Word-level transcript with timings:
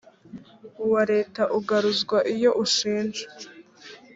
uwa 0.85 1.01
leta 1.11 1.41
ugaruzwa 1.57 2.17
iyo 2.33 2.51
ushinjwa 2.63 3.25